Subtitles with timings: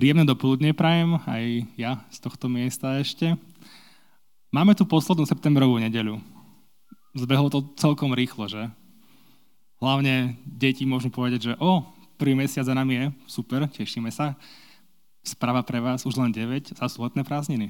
[0.00, 1.44] Príjemné dopoludne prajem, aj
[1.76, 3.36] ja z tohto miesta ešte.
[4.48, 6.16] Máme tu poslednú septembrovú nedeľu.
[7.12, 8.64] Zbehlo to celkom rýchlo, že?
[9.76, 11.84] Hlavne deti môžu povedať, že o,
[12.16, 14.40] prvý mesiac za nami je, super, tešíme sa.
[15.20, 17.68] Správa pre vás, už len 9, za sú letné prázdniny.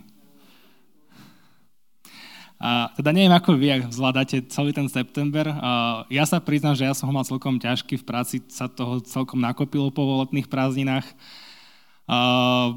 [2.63, 5.51] A teda neviem, ako vy, zvládate celý ten september.
[5.51, 9.03] A ja sa priznám, že ja som ho mal celkom ťažký, v práci sa toho
[9.03, 11.11] celkom nakopilo po letných prázdninách.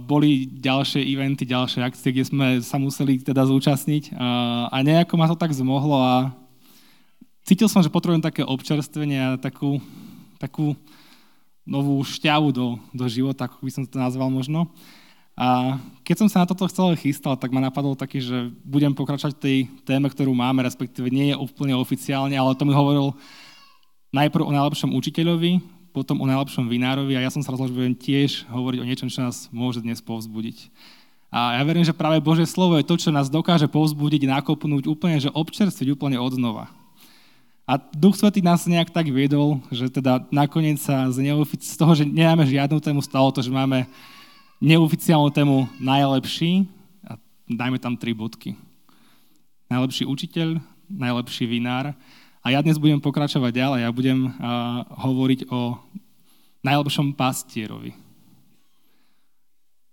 [0.05, 4.13] Boli ďalšie eventy, ďalšie akcie, kde sme sa museli teda zúčastniť.
[4.13, 4.27] A,
[4.69, 6.29] a nejako ma to tak zmohlo a
[7.41, 9.81] cítil som, že potrebujem také občerstvenie a takú,
[10.37, 10.77] takú
[11.65, 14.69] novú šťavu do, do života, ako by som to nazval možno.
[15.33, 19.33] A keď som sa na toto chcel chystal, tak ma napadlo taký, že budem pokračovať
[19.41, 23.17] tej téme, ktorú máme, respektíve nie je úplne oficiálne, ale to mi hovoril
[24.13, 25.57] najprv o najlepšom učiteľovi,
[25.93, 29.07] potom o najlepšom vinárovi a ja som sa rozhodol, že budem tiež hovoriť o niečom,
[29.13, 30.73] čo nás môže dnes povzbudiť.
[31.29, 35.21] A ja verím, že práve Božie slovo je to, čo nás dokáže povzbudiť, nakopnúť úplne,
[35.21, 36.69] že občerstviť úplne od znova.
[37.63, 41.95] A Duch Svetý nás nejak tak viedol, že teda nakoniec sa z, neofic- z toho,
[41.95, 43.87] že nemáme žiadnu tému, stalo to, že máme
[44.59, 46.67] neoficiálnu tému najlepší
[47.07, 47.15] a
[47.47, 48.59] dajme tam tri bodky.
[49.71, 50.59] Najlepší učiteľ,
[50.91, 51.95] najlepší vinár.
[52.43, 53.79] A ja dnes budem pokračovať ďalej.
[53.87, 55.79] Ja budem uh, hovoriť o
[56.59, 57.95] najlepšom pastierovi.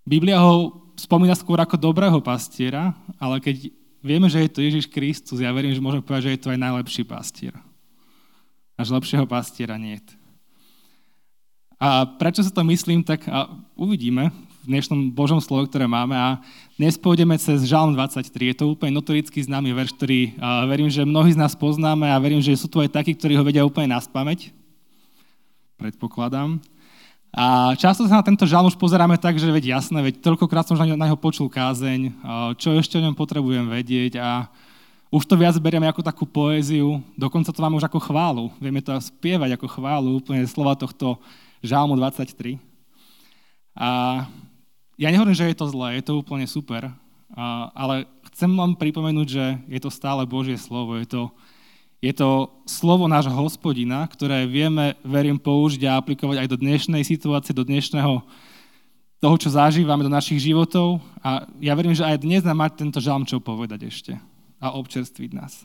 [0.03, 2.91] Biblia ho spomína skôr ako dobrého pastiera,
[3.23, 3.71] ale keď
[4.03, 6.59] vieme, že je to Ježiš Kristus, ja verím, že môžeme povedať, že je to aj
[6.59, 7.55] najlepší pastier.
[8.75, 10.19] Až lepšieho pastiera nie je.
[11.79, 13.31] A prečo sa to myslím, tak
[13.79, 16.13] uvidíme v dnešnom Božom slove, ktoré máme.
[16.13, 16.37] A
[16.77, 18.29] dnes pôjdeme cez Žalm 23.
[18.53, 20.37] Je to úplne notoricky známy verš, ktorý
[20.69, 23.45] verím, že mnohí z nás poznáme a verím, že sú tu aj takí, ktorí ho
[23.45, 24.53] vedia úplne nás pamäť.
[25.81, 26.61] Predpokladám.
[27.33, 30.77] A často sa na tento žalm už pozeráme tak, že veď jasné, veď toľkokrát som
[30.77, 32.13] na neho počul kázeň, uh,
[32.59, 34.51] čo ešte o ňom potrebujem vedieť a
[35.15, 38.51] už to viac berieme ako takú poéziu, dokonca to máme už ako chválu.
[38.59, 41.19] Vieme to spievať ako chválu, úplne slova tohto
[41.63, 42.59] žalmu 23.
[43.75, 44.23] A
[45.01, 46.93] ja nehovorím, že je to zlé, je to úplne super,
[47.73, 51.01] ale chcem vám pripomenúť, že je to stále Božie slovo.
[51.01, 51.23] Je to,
[52.05, 57.57] je to slovo nášho hospodina, ktoré vieme, verím, použiť a aplikovať aj do dnešnej situácie,
[57.57, 58.21] do dnešného
[59.25, 61.01] toho, čo zažívame do našich životov.
[61.25, 64.13] A ja verím, že aj dnes nám mať tento žalm čo povedať ešte
[64.61, 65.65] a občerstviť nás.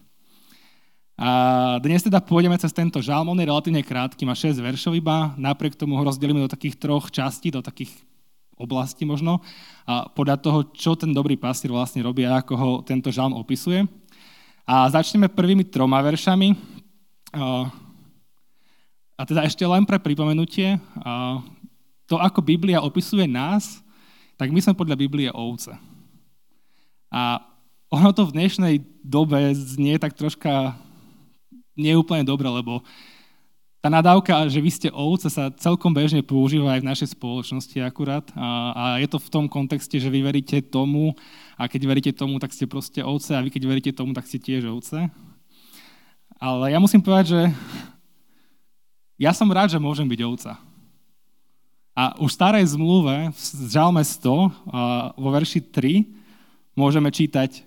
[1.19, 5.35] A dnes teda pôjdeme cez tento žalm, on je relatívne krátky, má 6 veršov iba,
[5.35, 8.04] napriek tomu ho rozdelíme do takých troch častí, do takých
[8.55, 9.43] oblasti možno,
[9.85, 13.85] a podľa toho, čo ten dobrý pastier vlastne robí a ako ho tento žalm opisuje.
[14.65, 16.57] A začneme prvými troma veršami.
[19.15, 20.81] A teda ešte len pre pripomenutie,
[22.09, 23.83] to, ako Biblia opisuje nás,
[24.35, 25.77] tak my sme podľa Biblie ovce.
[27.13, 27.39] A
[27.87, 30.75] ono to v dnešnej dobe znie tak troška
[31.77, 32.81] neúplne dobre, lebo
[33.85, 38.25] tá nadávka, že vy ste ovce, sa celkom bežne používa aj v našej spoločnosti akurát.
[38.33, 41.13] A, a je to v tom kontexte, že vy veríte tomu
[41.53, 44.41] a keď veríte tomu, tak ste proste ovce a vy keď veríte tomu, tak ste
[44.41, 45.05] tiež ovce.
[46.41, 47.41] Ale ja musím povedať, že
[49.21, 50.57] ja som rád, že môžem byť ovca.
[51.93, 56.09] A už v starej zmluve, v Žalme 100, vo verši 3,
[56.73, 57.61] môžeme čítať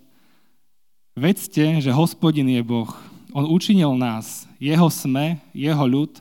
[1.14, 2.90] Vedzte, že hospodin je Boh,
[3.32, 6.12] on učinil nás, jeho sme, jeho ľud,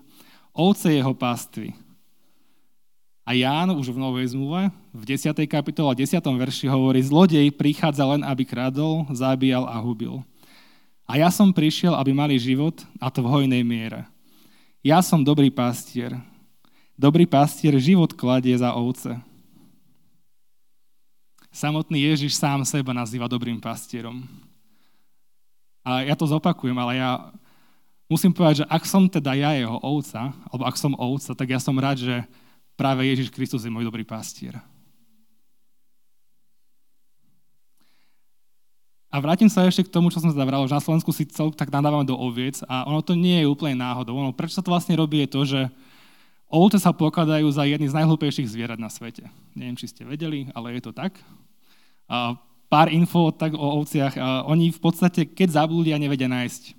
[0.52, 1.74] ovce jeho pastvy.
[3.28, 5.36] A Ján už v Novej zmluve, v 10.
[5.52, 6.24] kapitole 10.
[6.24, 10.24] verši hovorí, zlodej prichádza len, aby kradol, zabíjal a hubil.
[11.04, 14.08] A ja som prišiel, aby mali život, a to v hojnej miere.
[14.80, 16.16] Ja som dobrý pastier.
[16.96, 19.20] Dobrý pastier život kladie za ovce.
[21.52, 24.24] Samotný Ježiš sám seba nazýva dobrým pastierom.
[25.88, 27.32] A ja to zopakujem, ale ja
[28.12, 31.64] musím povedať, že ak som teda ja jeho ovca, alebo ak som ovca, tak ja
[31.64, 32.28] som rád, že
[32.76, 34.60] práve Ježiš Kristus je môj dobrý pastier.
[39.08, 41.72] A vrátim sa ešte k tomu, čo som zavral, že na Slovensku si celok tak
[41.72, 44.20] nadávame do oviec a ono to nie je úplne náhodou.
[44.20, 45.62] Ono, prečo sa to vlastne robí je to, že
[46.52, 49.32] ovce sa pokladajú za jedny z najhlúpejších zvierat na svete.
[49.56, 51.16] Neviem, či ste vedeli, ale je to tak.
[52.12, 52.36] A
[52.68, 54.16] pár info tak o ovciach.
[54.48, 56.76] Oni v podstate, keď zablúdia, nevedia nájsť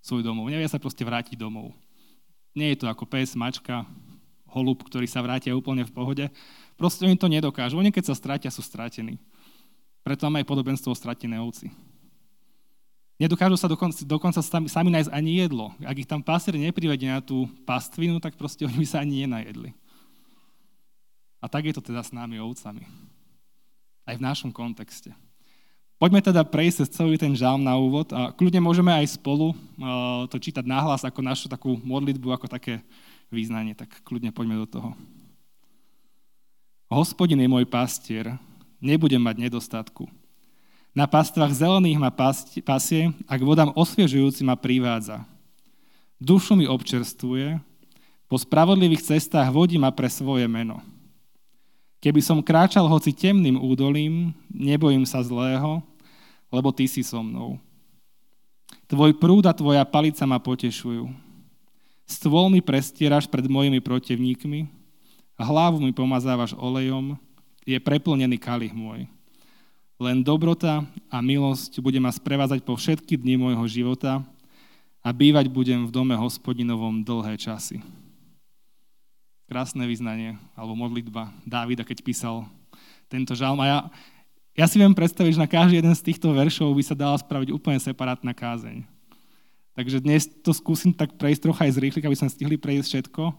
[0.00, 0.48] svoj domov.
[0.48, 1.76] Nevedia sa proste vrátiť domov.
[2.56, 3.86] Nie je to ako pes, mačka,
[4.50, 6.24] holub, ktorý sa vrátia úplne v pohode.
[6.74, 7.78] Proste oni to nedokážu.
[7.78, 9.20] Oni keď sa stratia, sú stratení.
[10.00, 11.70] Preto máme aj podobenstvo o stratené ovci.
[13.20, 15.76] Nedokážu sa dokonca, dokonca sami, sami nájsť ani jedlo.
[15.84, 19.76] Ak ich tam pasier neprivedie na tú pastvinu, tak proste oni by sa ani nenajedli.
[21.40, 22.88] A tak je to teda s námi ovcami.
[24.10, 25.14] Aj v našom kontexte.
[26.02, 30.26] Poďme teda prejsť cez celý ten žalm na úvod a kľudne môžeme aj spolu uh,
[30.26, 32.82] to čítať nahlas ako našu takú modlitbu, ako také
[33.30, 33.78] význanie.
[33.78, 34.90] Tak kľudne poďme do toho.
[36.90, 38.34] Hospodin je môj pastier,
[38.82, 40.10] nebudem mať nedostatku.
[40.90, 42.10] Na pastvách zelených ma
[42.66, 45.22] pasie a k vodám osviežujúci ma privádza.
[46.18, 47.62] Dušu mi občerstvuje,
[48.26, 50.82] po spravodlivých cestách vodí ma pre svoje meno.
[52.00, 55.84] Keby som kráčal hoci temným údolím, nebojím sa zlého,
[56.48, 57.60] lebo ty si so mnou.
[58.88, 61.12] Tvoj prúd a tvoja palica ma potešujú.
[62.08, 64.66] Stôl mi prestieraš pred mojimi protivníkmi,
[65.38, 67.14] hlavu mi pomazávaš olejom,
[67.62, 69.06] je preplnený kalich môj.
[70.00, 70.82] Len dobrota
[71.12, 74.24] a milosť bude ma sprevázať po všetky dni môjho života
[75.04, 77.84] a bývať budem v dome hospodinovom dlhé časy.
[79.50, 82.46] Krásne vyznanie, alebo modlitba Dávida, keď písal
[83.10, 83.58] tento žalm.
[83.58, 83.78] A ja,
[84.54, 87.50] ja si viem predstaviť, že na každý jeden z týchto veršov by sa dala spraviť
[87.50, 88.86] úplne separátna kázeň.
[89.74, 93.34] Takže dnes to skúsim tak prejsť trocha aj z rýchlik, aby sme stihli prejsť všetko.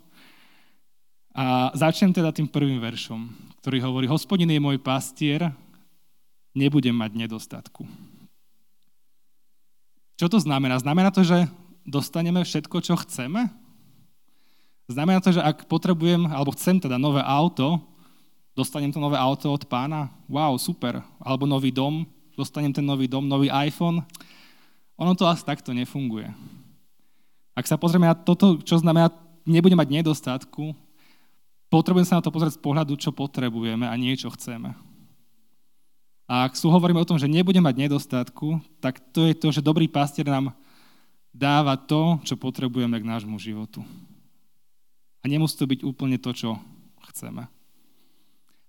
[1.32, 3.32] A začnem teda tým prvým veršom,
[3.64, 5.48] ktorý hovorí, hospodin je môj pastier,
[6.52, 7.88] nebudem mať nedostatku.
[10.20, 10.76] Čo to znamená?
[10.76, 11.48] Znamená to, že
[11.88, 13.61] dostaneme všetko, čo chceme?
[14.92, 17.80] Znamená to, že ak potrebujem, alebo chcem teda nové auto,
[18.52, 20.12] dostanem to nové auto od pána?
[20.28, 21.00] Wow, super.
[21.24, 22.04] Alebo nový dom,
[22.36, 24.04] dostanem ten nový dom, nový iPhone?
[25.00, 26.28] Ono to asi takto nefunguje.
[27.56, 29.10] Ak sa pozrieme na toto, čo znamená,
[29.48, 30.76] nebudem mať nedostatku,
[31.72, 34.76] potrebujem sa na to pozrieť z pohľadu, čo potrebujeme a nie, čo chceme.
[36.32, 39.64] A ak sú hovoríme o tom, že nebudem mať nedostatku, tak to je to, že
[39.64, 40.56] dobrý pastier nám
[41.32, 43.84] dáva to, čo potrebujeme k nášmu životu.
[45.22, 46.58] A nemusí to byť úplne to, čo
[47.14, 47.46] chceme.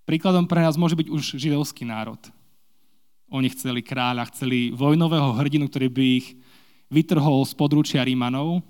[0.04, 2.20] Príkladom pre nás môže byť už židovský národ.
[3.32, 6.36] Oni chceli kráľa, chceli vojnového hrdinu, ktorý by ich
[6.92, 8.60] vytrhol z područia Rímanov,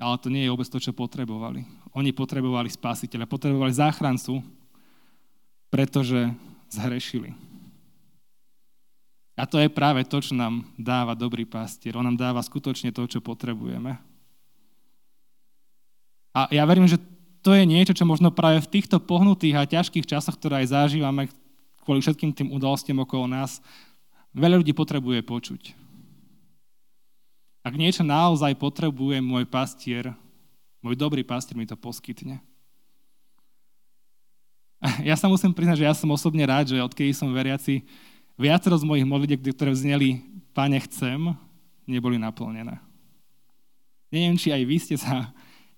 [0.00, 1.68] ale to nie je vôbec to, čo potrebovali.
[1.92, 4.40] Oni potrebovali spasiteľa, potrebovali záchrancu,
[5.68, 6.32] pretože
[6.72, 7.36] zhrešili.
[9.36, 11.96] A to je práve to, čo nám dáva dobrý pastier.
[11.96, 13.96] On nám dáva skutočne to, čo potrebujeme.
[16.30, 17.00] A ja verím, že
[17.40, 21.32] to je niečo, čo možno práve v týchto pohnutých a ťažkých časoch, ktoré aj zažívame
[21.80, 23.58] kvôli všetkým tým udalostiam okolo nás,
[24.36, 25.62] veľa ľudí potrebuje počuť.
[27.60, 30.12] Ak niečo naozaj potrebuje môj pastier,
[30.80, 32.40] môj dobrý pastier mi to poskytne.
[35.04, 37.84] Ja sa musím priznať, že ja som osobne rád, že odkedy som veriaci,
[38.40, 40.24] viacero z mojich modlitiek, ktoré vzneli
[40.56, 41.36] Pane chcem,
[41.84, 42.80] neboli naplnené.
[44.08, 45.28] Neviem, či aj vy ste sa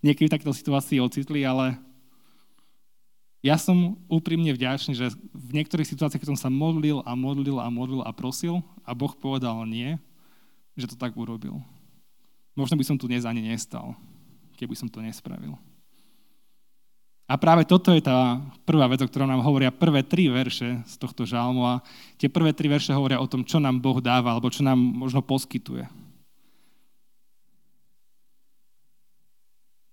[0.02, 1.78] niekedy v takejto situácii ocitli, ale
[3.42, 7.66] ja som úprimne vďačný, že v niektorých situáciách, keď som sa modlil a modlil a
[7.70, 9.98] modlil a prosil a Boh povedal nie,
[10.78, 11.58] že to tak urobil.
[12.54, 13.98] Možno by som tu dnes ani nestal,
[14.54, 15.58] keby som to nespravil.
[17.26, 20.94] A práve toto je tá prvá vec, o ktorej nám hovoria prvé tri verše z
[21.00, 21.74] tohto žalmu a
[22.20, 25.24] tie prvé tri verše hovoria o tom, čo nám Boh dáva alebo čo nám možno
[25.24, 26.01] poskytuje.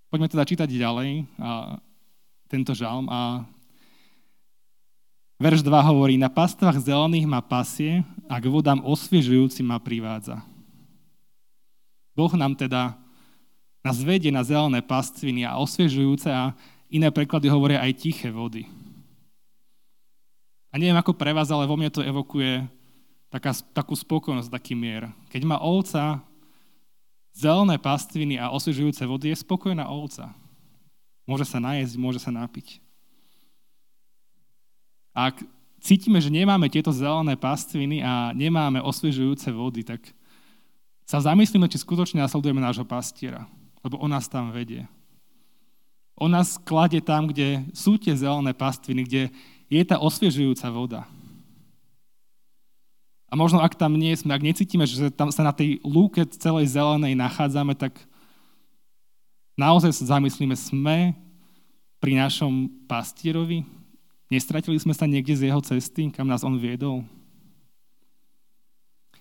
[0.09, 1.77] Poďme teda čítať ďalej a,
[2.49, 3.45] tento žalm a
[5.37, 10.41] verš 2 hovorí, na pastvách zelených ma pasie a k vodám osviežujúci ma privádza.
[12.17, 12.97] Boh nám teda
[13.85, 16.57] nás vedie na zelené pastviny a osviežujúce a
[16.89, 18.65] iné preklady hovoria aj tiché vody.
[20.73, 22.65] A neviem ako pre vás, ale vo mne to evokuje
[23.29, 25.09] taká, takú spokojnosť, taký mier.
[25.29, 26.25] Keď má ovca
[27.33, 30.33] zelené pastviny a osviežujúce vody, je spokojná ovca.
[31.29, 32.81] Môže sa najesť, môže sa napiť.
[35.13, 35.41] Ak
[35.83, 40.01] cítime, že nemáme tieto zelené pastviny a nemáme osviežujúce vody, tak
[41.09, 43.49] sa zamyslíme, či skutočne nasledujeme nášho pastiera,
[43.81, 44.85] lebo on nás tam vedie.
[46.19, 49.23] On nás kladie tam, kde sú tie zelené pastviny, kde
[49.71, 51.01] je tá osviežujúca voda.
[53.29, 56.73] A možno ak tam nie sme, ak necítime, že tam sa na tej lúke celej
[56.73, 57.93] zelenej nachádzame, tak
[59.53, 61.13] naozaj sa zamyslíme, sme
[62.01, 63.61] pri našom pastierovi?
[64.33, 67.05] Nestratili sme sa niekde z jeho cesty, kam nás on viedol?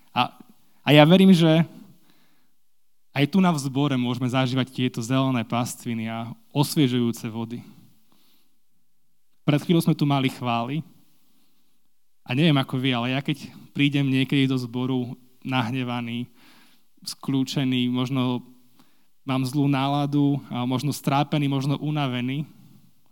[0.09, 0.33] A,
[0.81, 1.61] a ja verím, že
[3.13, 7.61] aj tu na vzbore môžeme zažívať tieto zelené pastviny a osviežujúce vody.
[9.45, 10.81] Pred chvíľou sme tu mali chvály,
[12.29, 16.29] a neviem ako vy, ale ja keď prídem niekedy do zboru nahnevaný,
[17.01, 18.45] skľúčený, možno
[19.25, 20.37] mám zlú náladu,
[20.69, 22.45] možno strápený, možno unavený,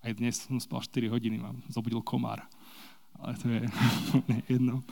[0.06, 2.46] Aj dnes som spal 4 hodiny, mám zobudil komár.
[3.18, 3.62] Ale to je
[4.54, 4.86] jedno.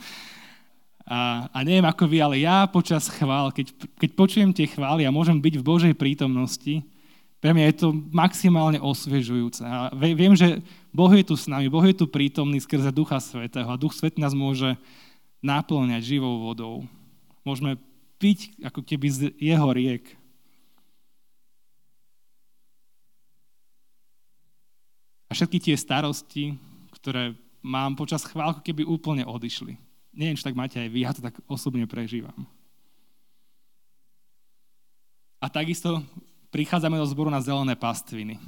[1.06, 5.14] A, a neviem ako vy, ale ja počas chvál, keď, keď počujem tie chvály a
[5.14, 6.82] môžem byť v Božej prítomnosti,
[7.38, 9.62] pre mňa je to maximálne osviežujúce.
[9.62, 10.58] A viem, že
[10.96, 14.16] Boh je tu s nami, Boh je tu prítomný skrze Ducha Svetého a Duch Svet
[14.16, 14.80] nás môže
[15.44, 16.88] náplňať živou vodou.
[17.44, 17.76] Môžeme
[18.16, 20.16] piť ako keby z jeho riek.
[25.28, 26.56] A všetky tie starosti,
[26.96, 29.76] ktoré mám počas chválku, keby úplne odišli.
[30.16, 32.48] Neviem, či tak máte aj vy, ja to tak osobne prežívam.
[35.44, 36.00] A takisto
[36.48, 38.40] prichádzame do zboru na zelené pastviny.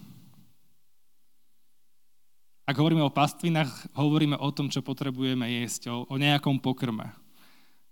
[2.68, 7.16] Ak hovoríme o pastvinách, hovoríme o tom, čo potrebujeme jesť, o, o nejakom pokrme.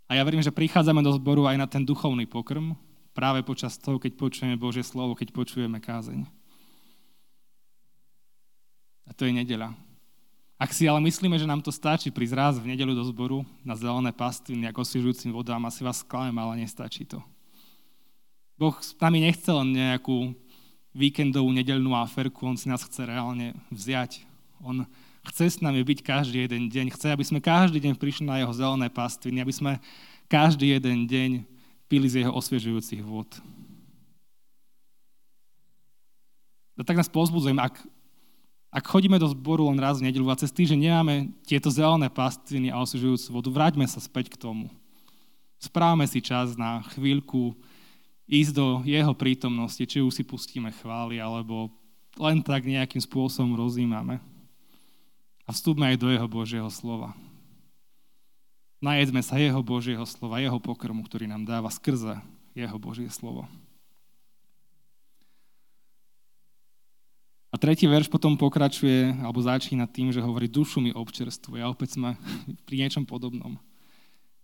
[0.04, 2.76] A ja verím, že prichádzame do zboru aj na ten duchovný pokrm,
[3.16, 6.28] práve počas toho, keď počujeme Božie slovo, keď počujeme kázeň.
[9.08, 9.72] A to je nedeľa.
[10.60, 13.72] Ak si ale myslíme, že nám to stačí prísť raz v nedeľu do zboru na
[13.80, 17.24] zelené pastviny, ako osviežujúcim vodám, asi vás sklamem, ale nestačí to.
[18.60, 20.36] Boh s nami nechce len nejakú
[20.92, 24.25] víkendovú nedeľnú aferku, On si nás chce reálne vziať.
[24.62, 24.86] On
[25.26, 26.94] Chce s nami byť každý jeden deň.
[26.94, 29.72] Chce, aby sme každý deň prišli na jeho zelené pastviny, aby sme
[30.30, 31.30] každý jeden deň
[31.90, 33.26] pili z jeho osviežujúcich vod.
[36.78, 37.74] A tak nás pozbudzujem, ak,
[38.70, 42.70] ak chodíme do zboru len raz v nedelu a cez týždeň nemáme tieto zelené pastviny
[42.70, 44.70] a osviežujúcu vodu, vráťme sa späť k tomu.
[45.56, 47.56] Správame si čas na chvíľku
[48.28, 51.72] ísť do jeho prítomnosti, či už si pustíme chvály, alebo
[52.20, 54.20] len tak nejakým spôsobom rozímame
[55.46, 57.14] a vstúpme aj do jeho Božieho slova.
[58.82, 62.20] Najedzme sa jeho Božieho slova, jeho pokrmu, ktorý nám dáva skrze
[62.52, 63.48] jeho Božie slovo.
[67.52, 71.64] A tretí verš potom pokračuje, alebo začína tým, že hovorí, dušu mi občerstvuje.
[71.64, 72.20] A opäť sme
[72.68, 73.56] pri niečom podobnom.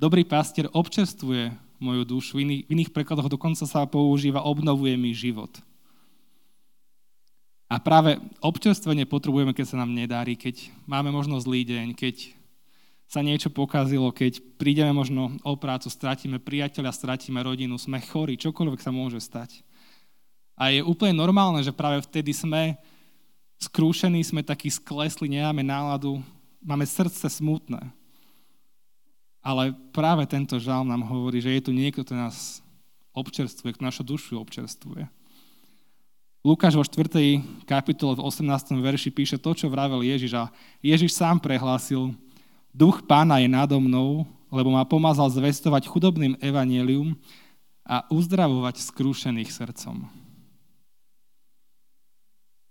[0.01, 2.41] Dobrý pastier občerstvuje moju dušu.
[2.41, 5.51] V iných, v iných prekladoch dokonca sa používa obnovuje mi život.
[7.73, 12.37] A práve občerstvenie potrebujeme, keď sa nám nedarí, keď máme možno zlý deň, keď
[13.09, 18.77] sa niečo pokazilo, keď prídeme možno o prácu, stratíme priateľa, stratíme rodinu, sme chorí, čokoľvek
[18.77, 19.65] sa môže stať.
[20.53, 22.77] A je úplne normálne, že práve vtedy sme
[23.57, 26.21] skrúšení, sme takí sklesli, nemáme náladu,
[26.61, 27.81] máme srdce smutné.
[29.41, 32.61] Ale práve tento žal nám hovorí, že je tu niekto, kto nás
[33.17, 35.22] občerstvuje, kto našu dušu občerstvuje.
[36.43, 37.39] Lukáš vo 4.
[37.71, 38.75] kapitole v 18.
[38.75, 40.35] verši píše to, čo vravel Ježiš.
[40.35, 40.51] A
[40.83, 42.11] Ježiš sám prehlásil,
[42.75, 47.15] duch pána je nado mnou, lebo ma pomazal zvestovať chudobným evanielium
[47.87, 50.03] a uzdravovať skrúšených srdcom.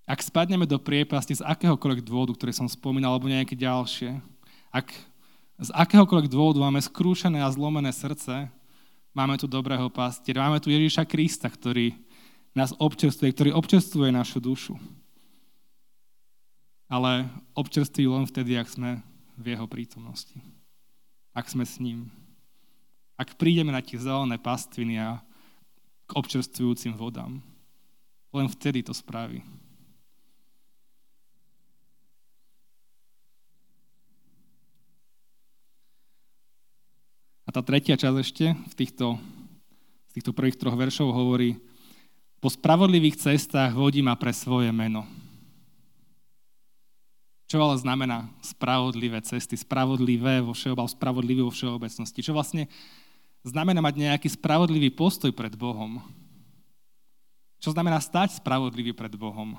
[0.03, 4.19] Ak spadneme do priepasti z akéhokoľvek dôvodu, ktorý som spomínal, alebo nejaké ďalšie,
[4.67, 4.91] ak
[5.63, 8.51] z akéhokoľvek dôvodu máme skrúšené a zlomené srdce,
[9.15, 11.95] máme tu dobrého pastiera, máme tu Ježiša Krista, ktorý
[12.51, 14.75] nás občerstvuje, ktorý občerstvuje našu dušu.
[16.91, 18.99] Ale občerství len vtedy, ak sme
[19.39, 20.35] v jeho prítomnosti.
[21.31, 22.11] Ak sme s ním.
[23.15, 25.23] Ak prídeme na tie zelené pastviny a
[26.03, 27.39] k občerstvujúcim vodám.
[28.35, 29.39] Len vtedy to spraví.
[37.47, 39.19] A tá tretia časť ešte v týchto,
[40.07, 41.59] v týchto prvých troch veršov hovorí,
[42.41, 45.05] po spravodlivých cestách vodí ma pre svoje meno.
[47.45, 52.25] Čo ale znamená spravodlivé cesty, spravodlivé vo všeob, spravodlivý vo všeobecnosti?
[52.25, 52.65] Čo vlastne
[53.45, 56.01] znamená mať nejaký spravodlivý postoj pred Bohom?
[57.61, 59.53] Čo znamená stať spravodlivý pred Bohom?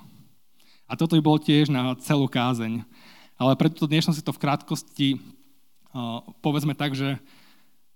[0.91, 2.83] A toto by bolo tiež na celú kázeň.
[3.39, 5.09] Ale pre túto si to v krátkosti
[6.41, 7.21] povedzme tak, že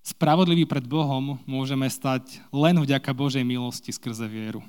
[0.07, 4.63] Spravodlivý pred Bohom môžeme stať len vďaka Božej milosti skrze vieru.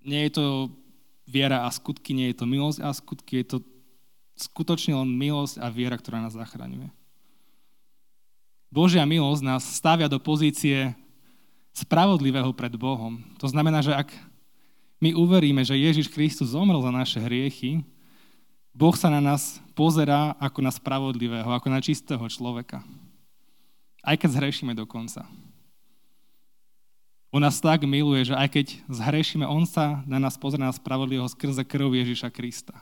[0.00, 0.44] Nie je to
[1.28, 3.58] viera a skutky, nie je to milosť a skutky, je to
[4.40, 6.88] skutočne len milosť a viera, ktorá nás zachraňuje.
[8.72, 10.96] Božia milosť nás stavia do pozície
[11.76, 13.20] spravodlivého pred Bohom.
[13.36, 14.16] To znamená, že ak
[14.96, 17.84] my uveríme, že Ježiš Kristus zomrel za naše hriechy,
[18.72, 22.80] Boh sa na nás pozerá ako na spravodlivého, ako na čistého človeka.
[24.06, 25.26] Aj keď zhrešíme dokonca.
[27.34, 31.26] On nás tak miluje, že aj keď zhrešíme, On sa na nás pozrie na spravodlivého
[31.26, 32.78] skrze krv Ježiša Krista.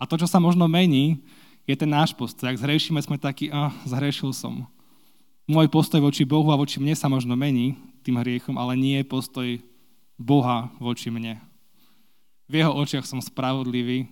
[0.00, 1.20] A to, čo sa možno mení,
[1.68, 2.48] je ten náš postoj.
[2.48, 4.64] Ak zhrešíme, sme takí, a zhrešil som.
[5.44, 9.10] Môj postoj voči Bohu a voči mne sa možno mení tým hriechom, ale nie je
[9.10, 9.48] postoj
[10.16, 11.36] Boha voči mne.
[12.48, 14.08] V jeho očiach som spravodlivý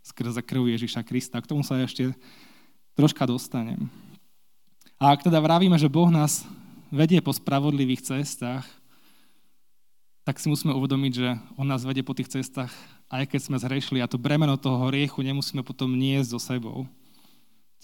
[0.00, 1.44] skrze krv Ježiša Krista.
[1.44, 2.16] K tomu sa ešte
[2.96, 3.92] troška dostanem.
[5.04, 6.48] A ak teda vravíme, že Boh nás
[6.88, 8.64] vedie po spravodlivých cestách,
[10.24, 12.72] tak si musíme uvedomiť, že On nás vedie po tých cestách,
[13.12, 16.88] aj keď sme zhrešili a to bremeno toho hriechu nemusíme potom niesť so sebou.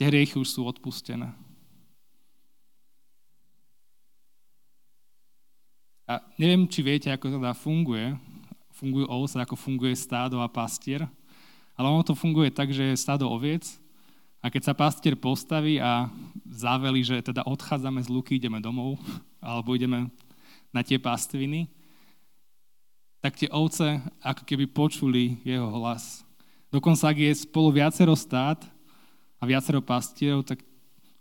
[0.01, 1.29] Tie hriechy už sú odpustené.
[6.09, 8.17] A neviem, či viete, ako teda funguje.
[8.73, 11.05] Fungujú ovce, ako funguje stádo a pastier.
[11.77, 13.80] Ale ono to funguje tak, že je stádo oviec
[14.41, 16.09] a keď sa pastier postaví a
[16.49, 18.97] zaveli, že teda odchádzame z luky, ideme domov,
[19.45, 20.09] alebo ideme
[20.73, 21.69] na tie pastviny,
[23.21, 26.25] tak tie ovce ako keby počuli jeho hlas.
[26.73, 28.65] Dokonca ak je spolu viacero stát
[29.37, 30.65] a viacero pastierov, tak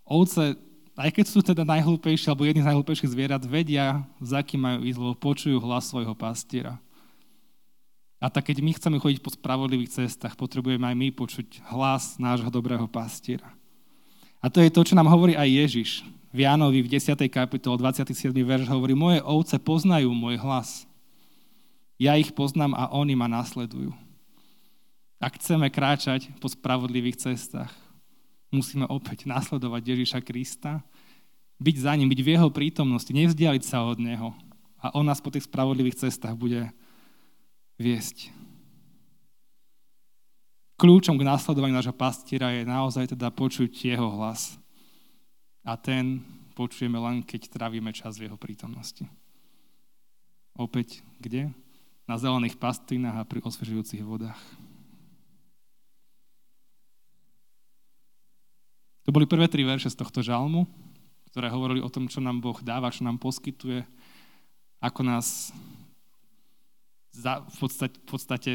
[0.07, 0.55] ovce,
[0.95, 4.99] aj keď sú teda najhlúpejšie alebo jedni z najhlúpejších zvierat, vedia, za kým majú ísť,
[4.99, 6.79] lebo počujú hlas svojho pastiera.
[8.19, 12.51] A tak keď my chceme chodiť po spravodlivých cestách, potrebujeme aj my počuť hlas nášho
[12.51, 13.47] dobrého pastiera.
[14.43, 15.89] A to je to, čo nám hovorí aj Ježiš.
[16.35, 17.15] V Jánovi v 10.
[17.31, 18.35] kapitole 27.
[18.35, 20.83] verš hovorí, moje ovce poznajú môj hlas.
[21.95, 23.91] Ja ich poznám a oni ma nasledujú.
[25.19, 27.71] Ak chceme kráčať po spravodlivých cestách,
[28.51, 30.79] musíme opäť nasledovať Ježiša Krista,
[31.59, 34.31] byť za ním, byť v jeho prítomnosti, nevzdialiť sa od neho.
[34.79, 36.71] A on nás po tých spravodlivých cestách bude
[37.79, 38.35] viesť.
[40.79, 44.55] Kľúčom k následovaniu nášho pastiera je naozaj teda počuť jeho hlas.
[45.63, 46.23] A ten
[46.55, 49.03] počujeme len, keď trávime čas v jeho prítomnosti.
[50.55, 51.51] Opäť kde?
[52.03, 54.39] Na zelených pastvinách a pri osvežujúcich vodách.
[59.07, 60.67] To boli prvé tri verše z tohto žalmu,
[61.31, 63.83] ktoré hovorili o tom, čo nám Boh dáva, čo nám poskytuje,
[64.79, 65.51] ako nás
[67.19, 68.51] za, v, podstate, v podstate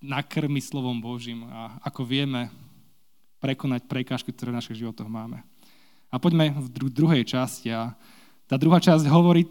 [0.00, 2.48] nakrmi slovom Božím a ako vieme
[3.38, 5.44] prekonať prekážky, ktoré v našich životoch máme.
[6.08, 7.68] A poďme v dru- druhej časti.
[7.70, 7.92] A
[8.48, 9.44] tá druhá časť hovorí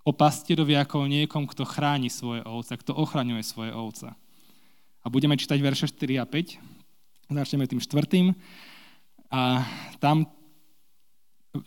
[0.00, 4.08] o pastierovi ako o niekom, kto chráni svoje ovce, kto ochraňuje svoje ovce.
[5.04, 7.30] A budeme čítať verše 4 a 5.
[7.30, 8.32] Začneme tým štvrtým.
[9.30, 9.62] A
[10.02, 10.26] tam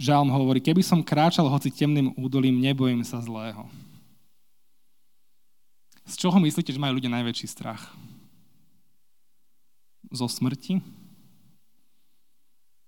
[0.01, 3.69] žalm hovorí, keby som kráčal hoci temným údolím, nebojím sa zlého.
[6.03, 7.95] Z čoho myslíte, že majú ľudia najväčší strach?
[10.11, 10.83] Zo smrti?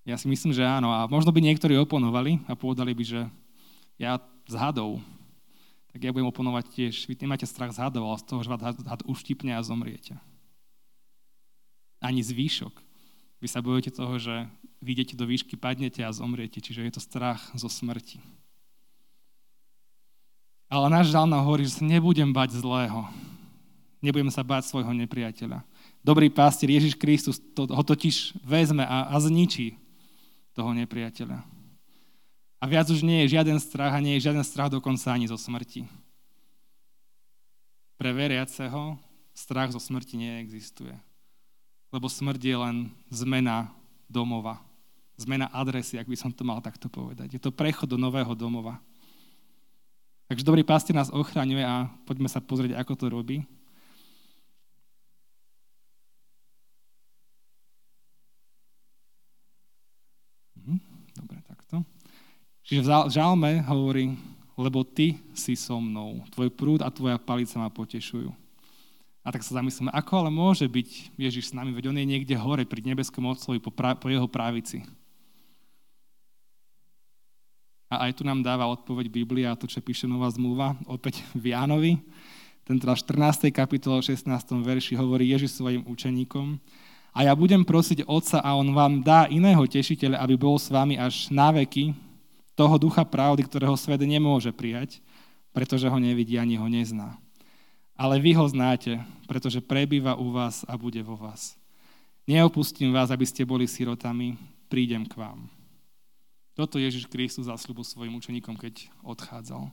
[0.06, 0.94] Ja si myslím, že áno.
[0.94, 3.22] A možno by niektorí oponovali a povedali by, že
[3.98, 5.02] ja z hadov,
[5.90, 7.08] tak ja budem oponovať tiež.
[7.08, 10.20] Vy nemáte strach z hadov, ale z toho, že vás had uštipne a zomriete.
[12.04, 12.76] Ani zvýšok.
[13.42, 14.46] Vy sa bojujete toho, že
[14.84, 16.62] vyjdete do výšky, padnete a zomriete.
[16.62, 18.20] Čiže je to strach zo smrti.
[20.76, 23.08] Ale náš žal nám hovorí, že sa nebudem bať zlého.
[24.04, 25.64] Nebudem sa báť svojho nepriateľa.
[26.04, 29.80] Dobrý pastier Ježiš Kristus to, ho totiž vezme a, a zničí
[30.52, 31.40] toho nepriateľa.
[32.60, 35.40] A viac už nie je žiaden strach a nie je žiaden strach dokonca ani zo
[35.40, 35.88] smrti.
[37.96, 39.00] Pre veriaceho
[39.32, 40.92] strach zo smrti neexistuje.
[41.88, 42.76] Lebo smrť je len
[43.08, 43.72] zmena
[44.12, 44.60] domova.
[45.16, 47.32] Zmena adresy, ak by som to mal takto povedať.
[47.32, 48.84] Je to prechod do nového domova.
[50.26, 53.38] Takže dobrý pastier nás ochraňuje a poďme sa pozrieť, ako to robí.
[60.58, 60.82] Mhm,
[61.14, 61.86] dobre, takto.
[62.66, 64.18] Čiže v žalme hovorí,
[64.58, 68.34] lebo ty si so mnou, tvoj prúd a tvoja palica ma potešujú.
[69.22, 72.34] A tak sa zamyslíme, ako ale môže byť Ježiš s nami, veď on je niekde
[72.38, 74.86] hore pri nebeskom Otcovi po, pra- po jeho právici.
[77.90, 82.02] A aj tu nám dáva odpoveď Biblia, to, čo píše Nová zmluva, opäť v Jánovi.
[82.66, 83.54] Ten teda 14.
[83.54, 84.26] kapitole 16.
[84.66, 86.58] verši hovorí Ježiš svojim učeníkom,
[87.16, 91.00] a ja budem prosiť Otca a On vám dá iného tešiteľa, aby bol s vami
[91.00, 91.96] až na veky,
[92.60, 95.00] toho ducha pravdy, ktorého svet nemôže prijať,
[95.56, 97.16] pretože ho nevidí ani ho nezná.
[97.96, 99.00] Ale vy ho znáte,
[99.32, 101.56] pretože prebýva u vás a bude vo vás.
[102.28, 104.36] Neopustím vás, aby ste boli sirotami,
[104.68, 105.48] prídem k vám.
[106.56, 109.68] Toto Ježiš Kristus zasľubil svojim učeníkom, keď odchádzal.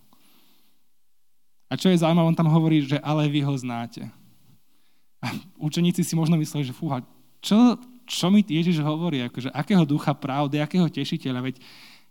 [1.71, 4.05] A čo je zaujímavé, on tam hovorí, že ale vy ho znáte.
[5.23, 7.07] A učeníci si možno mysleli, že fúha,
[7.39, 11.57] čo, čo mi Ježiš hovorí, akože akého ducha pravdy, akého tešiteľa, veď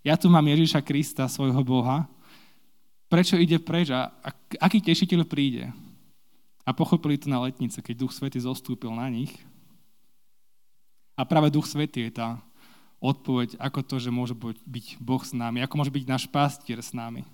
[0.02, 2.08] ja tu mám Ježiša Krista, svojho Boha,
[3.12, 4.10] prečo ide preč a
[4.58, 5.68] aký tešiteľ príde?
[6.64, 9.36] A pochopili to na letnice, keď Duch Svety zostúpil na nich.
[11.20, 12.40] A práve Duch Svety je tá
[13.02, 16.94] odpoveď, ako to, že môže byť Boh s nami, ako môže byť náš pastier s
[16.94, 17.26] nami.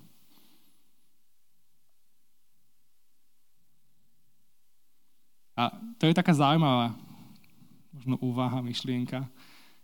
[5.58, 6.96] A to je taká zaujímavá
[7.92, 9.26] možno úvaha, myšlienka.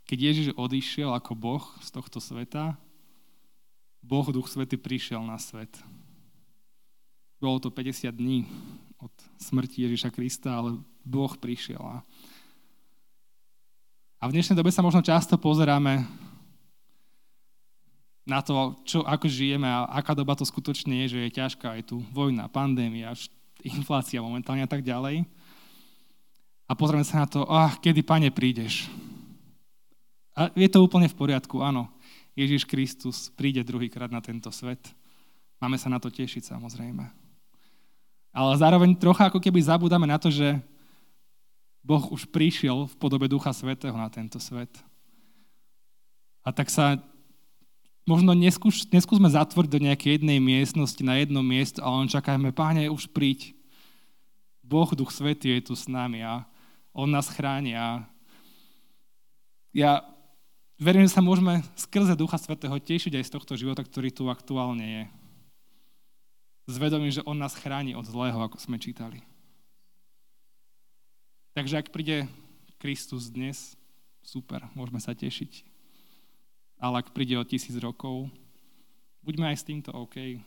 [0.06, 2.78] Keď Ježiš odišiel ako Boh z tohto sveta,
[4.04, 5.72] Boh, Duch Svety, prišiel na svet.
[7.40, 8.46] Bolo to 50 dní
[9.00, 11.80] od smrti Ježiša Krista, ale Boh prišiel.
[11.80, 12.04] A
[14.28, 16.08] v dnešnej dobe sa možno často pozeráme
[18.24, 21.76] na to, čo, ako žijeme a aká doba to skutočne je, že je ťažká.
[21.76, 23.12] Je tu vojna, pandémia,
[23.64, 25.28] inflácia momentálne a tak ďalej.
[26.68, 28.88] A pozrieme sa na to, ah, kedy, pane, prídeš.
[30.34, 31.92] A je to úplne v poriadku, áno.
[32.34, 34.82] Ježiš Kristus príde druhýkrát na tento svet.
[35.62, 37.06] Máme sa na to tešiť, samozrejme.
[38.34, 40.58] Ale zároveň trocha ako keby zabudáme na to, že
[41.84, 44.72] Boh už prišiel v podobe Ducha Svetého na tento svet.
[46.44, 46.96] A tak sa
[48.08, 52.88] možno neskúš, neskúsme zatvoriť do nejakej jednej miestnosti na jedno miesto, ale len čakajme, páne,
[52.88, 53.52] už príď.
[54.64, 56.48] Boh, Duch Svetý je tu s nami a
[56.96, 58.08] On nás chráni a
[59.76, 60.08] ja
[60.80, 64.86] verím, že sa môžeme skrze Ducha Svetého tešiť aj z tohto života, ktorý tu aktuálne
[64.88, 65.04] je.
[66.72, 69.20] Zvedomím, že On nás chráni od zlého, ako sme čítali.
[71.54, 72.26] Takže ak príde
[72.82, 73.78] Kristus dnes,
[74.26, 75.74] super, môžeme sa tešiť
[76.84, 78.28] ale ak príde o tisíc rokov,
[79.24, 80.44] buďme aj s týmto OK.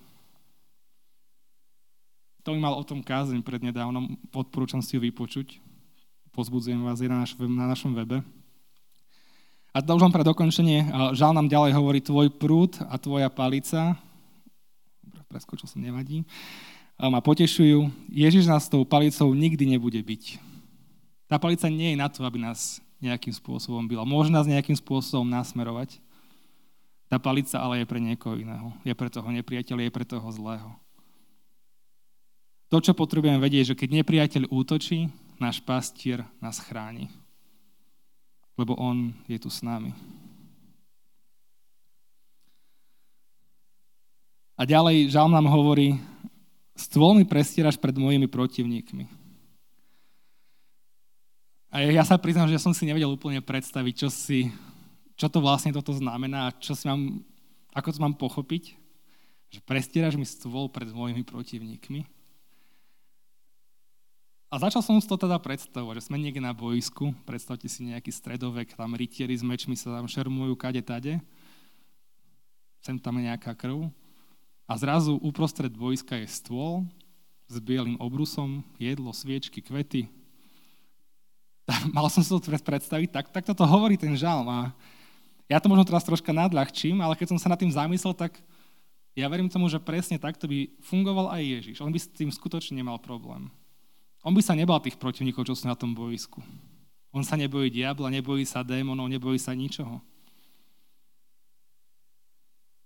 [2.44, 5.56] To mi mal o tom kázeň prednedávnom, odporúčam si ju vypočuť.
[6.36, 8.20] Pozbudzujem vás, je na, naš, na našom webe.
[9.72, 10.84] A to už len pre dokončenie,
[11.16, 13.96] žal nám ďalej hovorí tvoj prúd a tvoja palica,
[15.32, 16.22] preskočil som, nevadí,
[17.00, 17.88] ma potešujú.
[18.12, 20.55] Ježiš nás tou palicou nikdy nebude byť.
[21.26, 24.06] Tá palica nie je na to, aby nás nejakým spôsobom byla.
[24.06, 26.00] Môže nás nejakým spôsobom nasmerovať,
[27.06, 28.74] tá palica ale je pre niekoho iného.
[28.82, 30.70] Je pre toho nepriateľa, je pre toho zlého.
[32.66, 35.06] To, čo potrebujeme vedieť, že keď nepriateľ útočí,
[35.38, 37.06] náš pastier nás chráni.
[38.58, 39.94] Lebo on je tu s nami.
[44.56, 46.00] A ďalej žal nám hovorí,
[46.74, 49.25] stôl mi prestieraš pred mojimi protivníkmi.
[51.76, 54.48] A ja sa priznám, že som si nevedel úplne predstaviť, čo si
[55.16, 57.24] čo to vlastne toto znamená a čo si mám,
[57.72, 58.76] ako to mám pochopiť,
[59.48, 62.04] že prestieraš mi stôl pred mojimi protivníkmi.
[64.52, 68.12] A začal som si to teda predstavovať, že sme niekde na boisku, predstavte si nejaký
[68.12, 71.20] stredovek, tam rytieri s mečmi sa tam šermujú kade tade,
[72.80, 73.92] sem tam nejaká krv
[74.64, 76.88] a zrazu uprostred boiska je stôl
[77.52, 80.15] s bielým obrusom, jedlo, sviečky, kvety.
[81.94, 84.60] Mal som si to predstaviť, tak, tak toto hovorí ten žalm a
[85.50, 88.38] ja to možno teraz troška nadľahčím, ale keď som sa nad tým zamyslel, tak
[89.14, 91.76] ja verím tomu, že presne takto by fungoval aj Ježiš.
[91.80, 93.48] On by s tým skutočne nemal problém.
[94.26, 96.42] On by sa nebal tých protivníkov, čo sú na tom boisku.
[97.14, 100.02] On sa nebojí diabla, nebojí sa démonov, nebojí sa ničoho.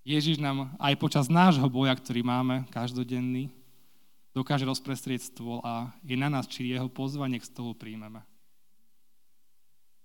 [0.07, 3.53] Ježiš nám aj počas nášho boja, ktorý máme každodenný,
[4.31, 8.23] dokáže rozprestrieť stôl a je na nás, či jeho pozvanie k stolu príjmeme.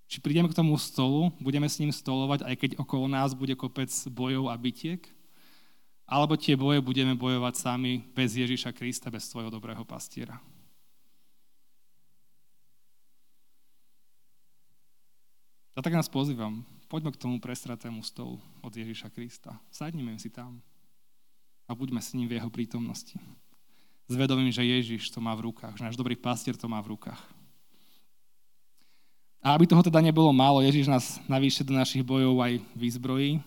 [0.05, 3.89] Či prídeme k tomu stolu, budeme s ním stolovať, aj keď okolo nás bude kopec
[4.13, 5.01] bojov a bitiek,
[6.05, 10.37] alebo tie boje budeme bojovať sami bez Ježiša Krista, bez svojho dobrého pastiera.
[15.75, 19.59] A tak nás pozývam, poďme k tomu prestratému stolu od Ježiša Krista.
[19.73, 20.63] Sadnime si tam
[21.67, 23.17] a buďme s ním v jeho prítomnosti.
[24.07, 27.19] Zvedomím, že Ježiš to má v rukách, že náš dobrý pastier to má v rukách.
[29.45, 33.38] A aby toho teda nebolo málo, Ježiš nás navýše do našich bojov aj výzbrojí,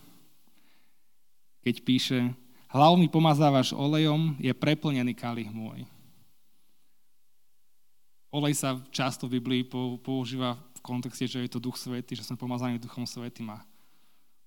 [1.66, 2.18] keď píše,
[2.70, 5.82] hlavu mi pomazávaš olejom, je preplnený kalich môj.
[8.30, 9.66] Olej sa často v Biblii
[9.98, 13.50] používa v kontexte, že je to Duch Svetý, že sme pomazaní Duchom Svetým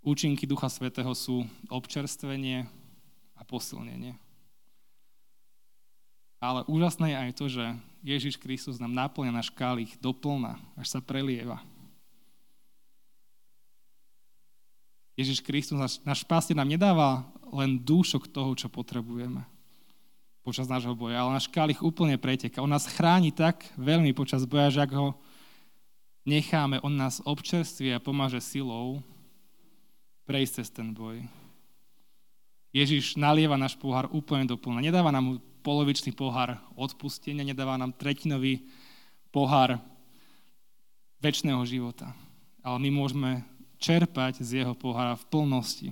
[0.02, 2.66] účinky Ducha Svetého sú občerstvenie
[3.38, 4.18] a posilnenie.
[6.42, 7.66] Ale úžasné je aj to, že
[8.02, 11.62] Ježiš Kristus nám náplňa náš kalich doplna, až sa prelieva.
[15.14, 17.22] Ježiš Kristus, náš, náš pastier nám nedáva
[17.54, 19.46] len dúšok toho, čo potrebujeme
[20.42, 22.66] počas nášho boja, ale náš kalich úplne preteká.
[22.66, 25.14] On nás chráni tak veľmi počas boja, že ak ho
[26.26, 29.06] necháme, on nás občerství a pomáže silou
[30.26, 31.22] prejsť cez ten boj.
[32.72, 34.80] Ježiš nalieva náš pohár úplne doplno.
[34.80, 38.64] Nedáva nám polovičný pohár odpustenia, nedáva nám tretinový
[39.30, 39.78] pohár
[41.20, 42.16] väčšného života.
[42.64, 43.44] Ale my môžeme
[43.76, 45.90] čerpať z jeho pohára v plnosti.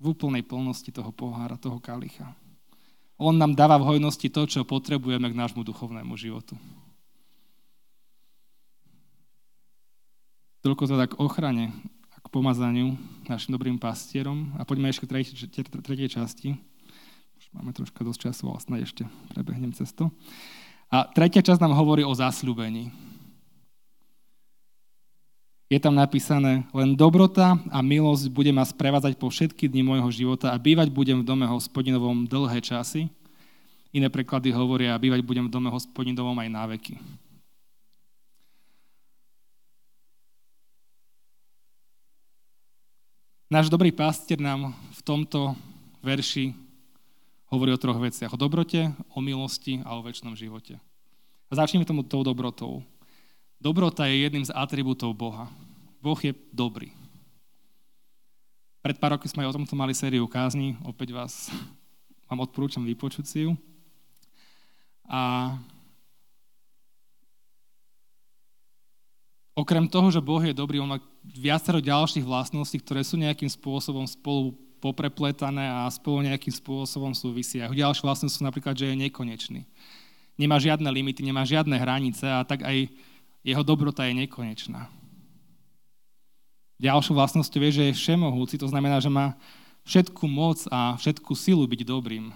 [0.00, 2.32] V úplnej plnosti toho pohára, toho kalicha.
[3.20, 6.58] On nám dáva v hojnosti to, čo potrebujeme k nášmu duchovnému životu.
[10.64, 11.76] Toľko teda to tak ochrane
[12.24, 12.96] k pomazaniu
[13.28, 14.48] našim dobrým pastierom.
[14.56, 16.56] A poďme ešte k tretej, časti.
[17.36, 19.04] Už máme troška dosť času, ale snad ešte
[19.36, 20.08] prebehnem cez to.
[20.88, 22.88] A tretia časť nám hovorí o zasľúbení.
[25.72, 30.52] Je tam napísané, len dobrota a milosť bude ma sprevádzať po všetky dni môjho života
[30.52, 33.10] a bývať budem v dome hospodinovom dlhé časy.
[33.90, 36.94] Iné preklady hovoria, bývať budem v dome hospodinovom aj na veky.
[43.54, 45.54] Náš dobrý pastier nám v tomto
[46.02, 46.58] verši
[47.54, 48.34] hovorí o troch veciach.
[48.34, 50.74] O dobrote, o milosti a o väčšnom živote.
[51.46, 52.82] A začneme tomu tou dobrotou.
[53.62, 55.46] Dobrota je jedným z atribútov Boha.
[56.02, 56.90] Boh je dobrý.
[58.82, 60.74] Pred pár roky sme aj o tomto mali sériu kázni.
[60.82, 61.46] Opäť vás
[62.26, 63.54] vám odporúčam vypočuť si ju.
[65.06, 65.54] A
[69.54, 70.98] okrem toho, že Boh je dobrý, on má
[71.32, 74.52] viacero ďalších vlastností, ktoré sú nejakým spôsobom spolu
[74.84, 77.72] poprepletané a spolu nejakým spôsobom súvisia.
[77.72, 79.64] Ďalšie vlastnosti sú napríklad, že je nekonečný.
[80.36, 82.92] Nemá žiadne limity, nemá žiadne hranice a tak aj
[83.40, 84.92] jeho dobrota je nekonečná.
[86.76, 89.38] Ďalšou vlastnosťou je, že je všemohúci, to znamená, že má
[89.88, 92.34] všetku moc a všetku silu byť dobrým.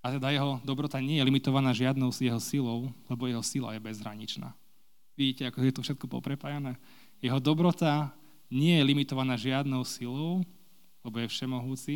[0.00, 4.52] A teda jeho dobrota nie je limitovaná žiadnou jeho silou, lebo jeho sila je bezhraničná.
[5.18, 6.78] Vidíte, ako je to všetko poprepájané?
[7.20, 8.10] Jeho dobrota
[8.50, 10.42] nie je limitovaná žiadnou silou,
[11.04, 11.94] lebo je všemohúci,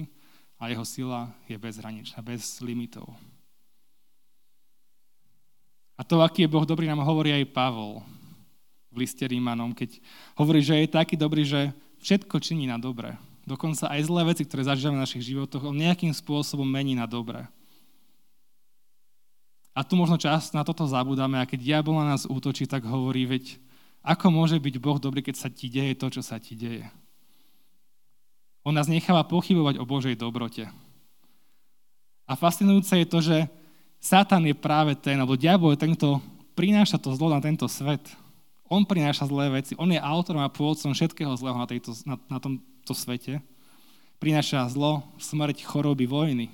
[0.59, 3.05] a jeho sila je bezhraničná, bez limitov.
[5.95, 8.03] A to, aký je Boh dobrý, nám hovorí aj Pavol
[8.91, 9.99] v liste Rímanom, keď
[10.39, 11.71] hovorí, že je taký dobrý, že
[12.03, 13.15] všetko činí na dobre.
[13.45, 17.47] Dokonca aj zlé veci, ktoré zažívame v našich životoch, on nejakým spôsobom mení na dobré.
[19.75, 23.27] A tu možno čas na toto zabudáme a keď diabol na nás útočí, tak hovorí,
[23.27, 23.59] veď
[24.07, 26.87] ako môže byť Boh dobrý, keď sa ti deje to, čo sa ti deje?
[28.63, 30.71] On nás necháva pochybovať o Božej dobrote.
[32.25, 33.37] A fascinujúce je to, že
[34.01, 36.23] Satan je práve ten, alebo diabol je ten, kto
[36.57, 38.01] prináša to zlo na tento svet.
[38.69, 39.77] On prináša zlé veci.
[39.77, 43.45] On je autorom a pôvodcom všetkého zlého na, tejto, na, na tomto svete.
[44.17, 46.49] Prináša zlo, smrť, choroby, vojny.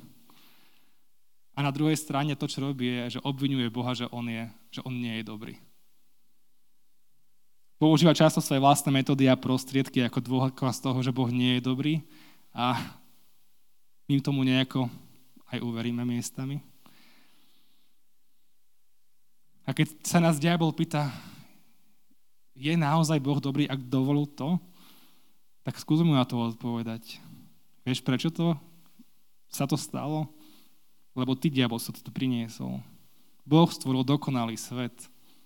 [1.61, 4.81] A na druhej strane to, čo robí, je, že obvinuje Boha, že on, je, že
[4.81, 5.61] on nie je dobrý.
[7.77, 12.01] Používa často svoje vlastné metódy a prostriedky ako dôkaz toho, že Boh nie je dobrý
[12.57, 12.81] a
[14.09, 14.89] my tomu nejako
[15.53, 16.65] aj uveríme miestami.
[19.69, 21.13] A keď sa nás diabol pýta,
[22.57, 24.57] je naozaj Boh dobrý, ak dovolil to,
[25.61, 27.21] tak skúsim mu na to odpovedať.
[27.85, 28.57] Vieš, prečo to
[29.53, 30.40] sa to stalo?
[31.21, 32.81] Lebo ty, diabol, sa to priniesol.
[33.45, 34.95] Boh stvoril dokonalý svet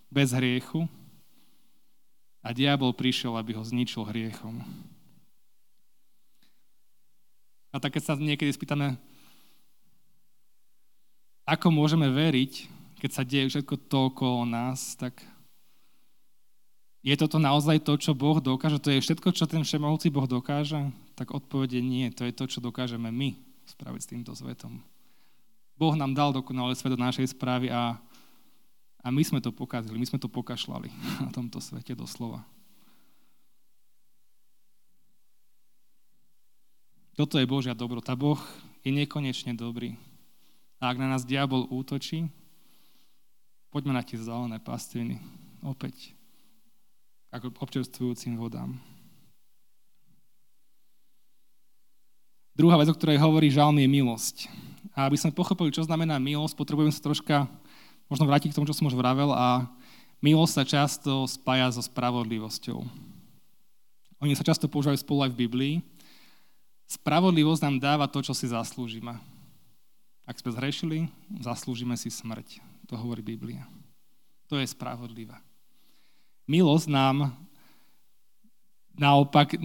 [0.07, 0.87] bez hriechu
[2.39, 4.63] a diabol prišiel, aby ho zničil hriechom.
[7.75, 8.95] A tak keď sa niekedy spýtame,
[11.43, 12.71] ako môžeme veriť,
[13.03, 15.19] keď sa deje všetko to okolo nás, tak
[17.05, 18.81] je toto naozaj to, čo Boh dokáže?
[18.81, 20.89] To je všetko, čo ten všemohúci Boh dokáže?
[21.19, 22.09] Tak odpovede nie.
[22.17, 23.37] To je to, čo dokážeme my
[23.69, 24.81] spraviť s týmto svetom.
[25.75, 27.99] Boh nám dal dokonalé svet do našej správy a,
[29.03, 30.89] a my sme to pokazili, my sme to pokašľali
[31.25, 32.47] na tomto svete doslova.
[37.15, 38.19] Toto je Božia dobrota.
[38.19, 38.43] Boh
[38.83, 39.95] je nekonečne dobrý.
[40.83, 42.27] A ak na nás diabol útočí,
[43.71, 45.23] poďme na tie zelené pastviny.
[45.63, 46.11] Opäť.
[47.31, 48.75] Ako občerstvujúcim vodám.
[52.55, 54.47] Druhá vec, o ktorej hovorí žalm, je milosť.
[54.95, 57.51] A aby sme pochopili, čo znamená milosť, potrebujeme sa troška
[58.07, 59.67] možno vrátiť k tomu, čo som už vravel a
[60.23, 62.79] milosť sa často spája so spravodlivosťou.
[64.23, 65.75] Oni sa často používajú spolu aj v Biblii.
[66.87, 69.19] Spravodlivosť nám dáva to, čo si zaslúžime.
[70.25, 70.99] Ak sme zhrešili,
[71.43, 72.63] zaslúžime si smrť.
[72.89, 73.69] To hovorí Biblia.
[74.49, 75.37] To je spravodlivé.
[76.49, 77.35] Milosť nám
[78.95, 79.59] naopak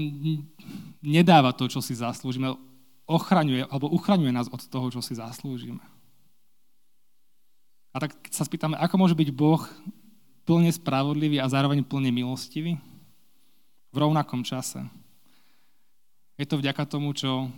[1.00, 2.56] nedáva to, čo si zaslúžime
[3.10, 5.82] ochraňuje alebo uchraňuje nás od toho, čo si zaslúžime.
[7.89, 9.65] A tak sa spýtame, ako môže byť Boh
[10.45, 12.78] plne spravodlivý a zároveň plne milostivý
[13.89, 14.86] v rovnakom čase.
[16.38, 17.50] Je to vďaka tomu, čo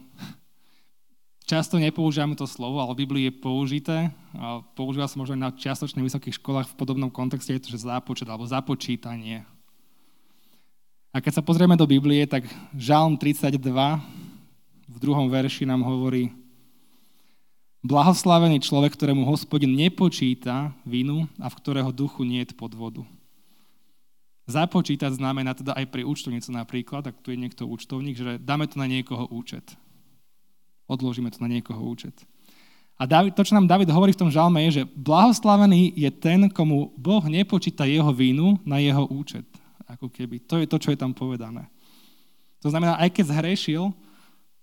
[1.43, 3.97] často nepoužívame to slovo, ale v Biblii je použité.
[4.39, 7.83] A používa sa možno aj na čiastočne vysokých školách v podobnom kontexte, je to, že
[7.83, 9.43] zápočet alebo započítanie.
[11.11, 13.67] A keď sa pozrieme do Biblie, tak Žalm 32
[14.91, 16.35] v druhom verši nám hovorí,
[17.81, 23.01] blahoslavený človek, ktorému hospodin nepočíta vinu a v ktorého duchu nie je podvodu.
[24.51, 28.75] Započítať znamená teda aj pri účtovnicu napríklad, ak tu je niekto účtovník, že dáme to
[28.75, 29.63] na niekoho účet.
[30.91, 32.13] Odložíme to na niekoho účet.
[33.01, 36.93] A to, čo nám David hovorí v tom žalme, je, že blahoslavený je ten, komu
[36.99, 39.47] Boh nepočíta jeho vínu na jeho účet.
[39.89, 40.45] Ako keby.
[40.45, 41.65] To je to, čo je tam povedané.
[42.61, 43.89] To znamená, aj keď zhrešil,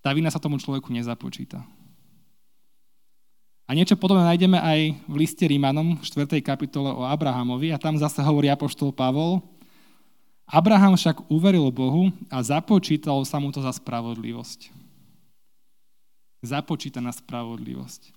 [0.01, 1.63] tá vina sa tomu človeku nezapočíta.
[3.69, 6.41] A niečo podobné nájdeme aj v liste Rímanom v 4.
[6.41, 9.45] kapitole o Abrahamovi a tam zase hovorí apoštol Pavol,
[10.49, 14.73] Abraham však uveril Bohu a započítal sa mu to za spravodlivosť.
[16.41, 18.17] Započítaná spravodlivosť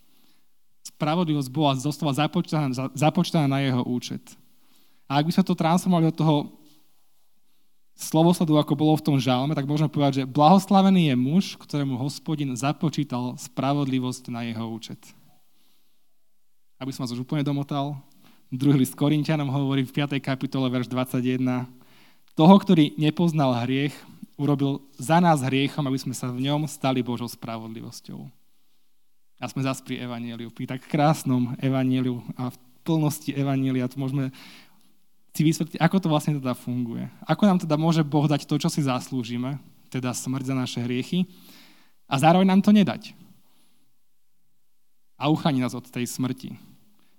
[1.01, 4.21] spravodlivosť bola zostala započítaná, započítaná na jeho účet.
[5.09, 6.35] A ak by sme to transformovali do toho
[8.01, 12.57] slovosledu, ako bolo v tom žalme, tak môžeme povedať, že blahoslavený je muž, ktorému hospodin
[12.57, 14.97] započítal spravodlivosť na jeho účet.
[16.81, 17.93] Aby som vás už úplne domotal,
[18.49, 20.17] druhý list Korintianom hovorí v 5.
[20.17, 21.69] kapitole, verš 21,
[22.33, 23.93] toho, ktorý nepoznal hriech,
[24.41, 28.17] urobil za nás hriechom, aby sme sa v ňom stali Božou spravodlivosťou.
[29.41, 33.89] A sme zase pri Evangeliu, pri tak krásnom Evangeliu a v plnosti Evanielia.
[33.89, 34.33] Tu môžeme
[35.31, 37.07] si vysvetliť, ako to vlastne teda funguje.
[37.23, 41.27] Ako nám teda môže Boh dať to, čo si zaslúžime, teda smrť za naše hriechy,
[42.11, 43.15] a zároveň nám to nedať.
[45.15, 46.59] A ucháni nás od tej smrti.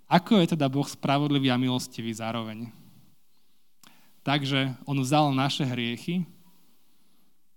[0.05, 2.69] Ako je teda Boh spravodlivý a milostivý zároveň?
[4.21, 6.21] Takže on vzal naše hriechy,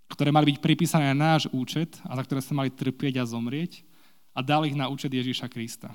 [0.09, 3.85] ktoré mali byť pripísané na náš účet a za ktoré sa mali trpieť a zomrieť
[4.33, 5.93] a dal ich na účet Ježíša Krista.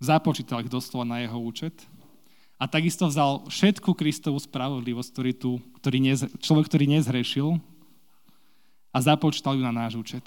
[0.00, 1.84] Započítal ich doslova na jeho účet
[2.64, 7.60] a takisto vzal všetku Kristovú spravodlivosť, ktorý tu, ktorý nez, človek, ktorý nezhrešil
[8.88, 10.24] a započítal ju na náš účet.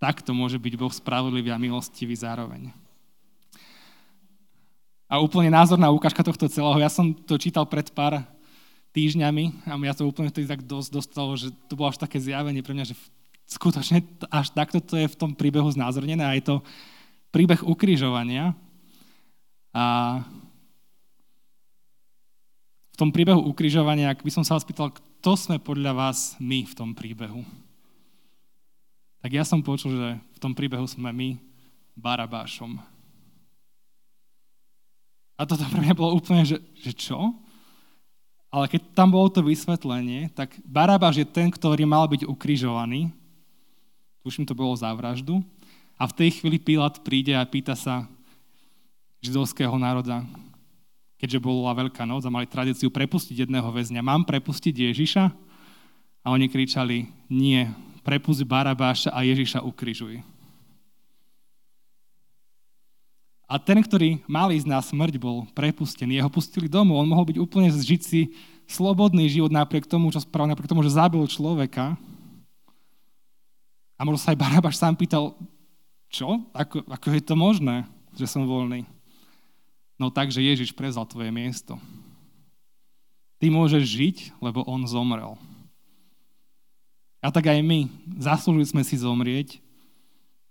[0.00, 2.72] Takto môže byť Boh spravodlivý a milostivý zároveň.
[5.12, 8.24] A úplne názorná ukážka tohto celého, ja som to čítal pred pár
[8.96, 12.64] týždňami a mňa to úplne vtedy tak dosť dostalo, že to bolo až také zjavenie
[12.64, 12.96] pre mňa, že
[13.44, 16.56] skutočne až takto to je v tom príbehu znázornené a je to
[17.28, 18.56] príbeh ukrižovania.
[19.76, 19.84] A
[22.98, 26.74] tom príbehu ukrižovania, ak by som sa vás pýtal, kto sme podľa vás my v
[26.74, 27.46] tom príbehu?
[29.22, 31.38] Tak ja som počul, že v tom príbehu sme my
[31.94, 32.78] Barabášom.
[35.38, 37.34] A toto pre mňa bolo úplne, že, že čo?
[38.50, 43.14] Ale keď tam bolo to vysvetlenie, tak Barabáš je ten, ktorý mal byť ukrižovaný
[44.28, 45.40] tuším to bolo za vraždu.
[45.96, 48.04] A v tej chvíli Pilát príde a pýta sa
[49.24, 50.20] židovského národa,
[51.18, 54.00] keďže bola Veľká noc a mali tradíciu prepustiť jedného väzňa.
[54.00, 55.24] Mám prepustiť Ježiša?
[56.22, 57.66] A oni kričali, nie,
[58.06, 60.22] prepust Barabáša a Ježiša ukrižuj.
[63.48, 66.20] A ten, ktorý mal ísť na smrť, bol prepustený.
[66.20, 67.00] Jeho pustili domov.
[67.00, 68.36] On mohol byť úplne žiť si
[68.68, 71.96] slobodný život napriek tomu, čo spravil, napriek tomu, že zabil človeka.
[73.96, 75.32] A možno sa aj Barabáš sám pýtal,
[76.12, 76.44] čo?
[76.52, 78.84] Ako, ako je to možné, že som voľný?
[79.98, 81.76] No tak, že Ježiš prezal tvoje miesto.
[83.42, 85.34] Ty môžeš žiť, lebo on zomrel.
[87.18, 87.90] A tak aj my.
[88.18, 89.58] Zaslúžili sme si zomrieť,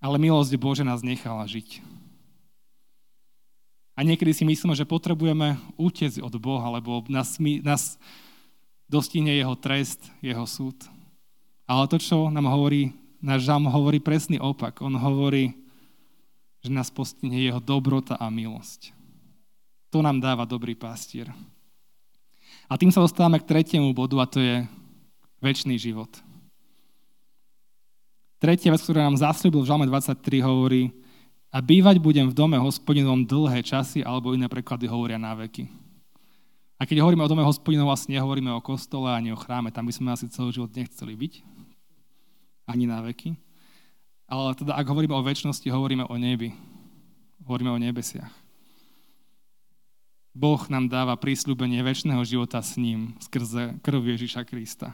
[0.04, 1.80] ale milosť Bože nás nechala žiť.
[3.98, 7.98] A niekedy si myslíme, že potrebujeme utiecť od Boha, lebo nás, nás
[8.86, 10.76] dostihne jeho trest, jeho súd.
[11.66, 14.82] Ale to, čo nám hovorí náš žalm hovorí presný opak.
[14.82, 15.54] On hovorí,
[16.62, 18.97] že nás postihne jeho dobrota a milosť.
[19.92, 21.32] To nám dáva dobrý pastier.
[22.68, 24.68] A tým sa dostávame k tretiemu bodu a to je
[25.40, 26.12] väčší život.
[28.38, 30.94] Tretia vec, ktorá nám zasľúbil v Žalme 23, hovorí
[31.50, 35.66] a bývať budem v dome hospodinovom dlhé časy, alebo iné preklady hovoria na veky.
[36.78, 39.94] A keď hovoríme o dome hospodinov, vlastne nehovoríme o kostole ani o chráme, tam by
[39.96, 41.34] sme asi celý život nechceli byť
[42.70, 43.34] ani na veky.
[44.28, 46.54] Ale teda, ak hovoríme o väčšnosti, hovoríme o nebi.
[47.48, 48.47] Hovoríme o nebesiach.
[50.38, 54.94] Boh nám dáva prísľubenie väčšného života s ním skrze krv Ježiša Krista.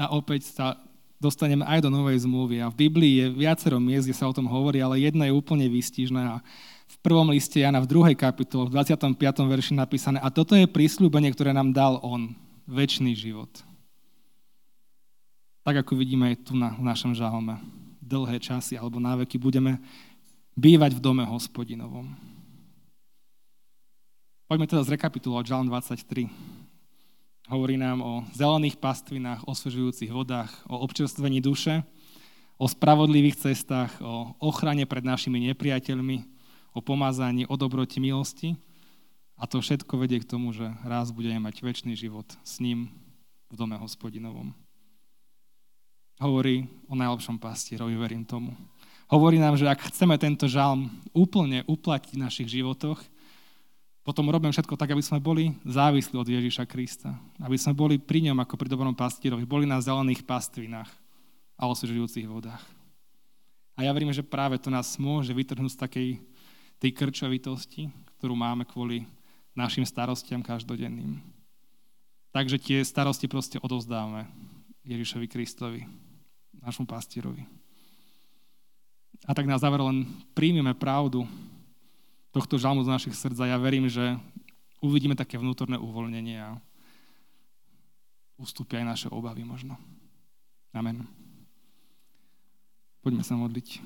[0.00, 0.80] A opäť sa
[1.20, 2.64] dostaneme aj do Novej zmluvy.
[2.64, 5.68] A v Biblii je viacero miest, kde sa o tom hovorí, ale jedna je úplne
[5.68, 6.40] výstižná.
[6.84, 9.16] V prvom liste Jana v druhej kapitole, v 25.
[9.44, 12.32] verši napísané, a toto je prísľubenie, ktoré nám dal On,
[12.64, 13.52] väčší život.
[15.64, 17.56] Tak ako vidíme aj tu na, v našom žalme.
[18.04, 19.80] Dlhé časy alebo náveky budeme
[20.54, 22.14] bývať v dome hospodinovom.
[24.46, 26.30] Poďme teda zrekapitulovať Žalm 23.
[27.50, 31.82] Hovorí nám o zelených pastvinách, osvežujúcich vodách, o občerstvení duše,
[32.56, 36.24] o spravodlivých cestách, o ochrane pred našimi nepriateľmi,
[36.72, 38.54] o pomázaní, o dobroti, milosti.
[39.34, 42.94] A to všetko vedie k tomu, že raz budeme mať väčší život s ním
[43.50, 44.54] v dome hospodinovom.
[46.22, 48.54] Hovorí o najlepšom pastierovi, verím tomu.
[49.08, 52.98] Hovorí nám, že ak chceme tento žalm úplne uplatiť v našich životoch,
[54.04, 57.16] potom robím všetko tak, aby sme boli závislí od Ježiša Krista.
[57.40, 59.48] Aby sme boli pri ňom ako pri dobrom pastierovi.
[59.48, 60.92] Boli na zelených pastvinách
[61.56, 62.60] a osvežujúcich vodách.
[63.74, 66.08] A ja verím, že práve to nás môže vytrhnúť z takej
[66.78, 67.88] tej krčovitosti,
[68.20, 69.08] ktorú máme kvôli
[69.56, 71.24] našim starostiam každodenným.
[72.28, 74.28] Takže tie starosti proste odovzdávame
[74.84, 75.80] Ježišovi Kristovi,
[76.60, 77.63] našmu pastierovi.
[79.22, 81.24] A tak na záver len príjmeme pravdu
[82.34, 84.18] tohto žalmu z našich srdc a ja verím, že
[84.82, 86.58] uvidíme také vnútorné uvoľnenie a
[88.34, 89.78] ustúpia aj naše obavy možno.
[90.74, 91.06] Amen.
[93.00, 93.78] Poďme sa modliť.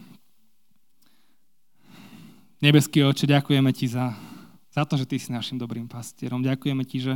[2.59, 4.17] Nebeský oče, ďakujeme ti za,
[4.73, 6.43] za to, že ty si našim dobrým pastierom.
[6.43, 7.15] Ďakujeme ti, že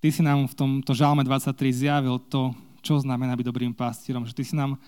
[0.00, 4.24] ty si nám v tomto žalme 23 zjavil to, čo znamená byť dobrým pastierom.
[4.24, 4.80] Že ty si nám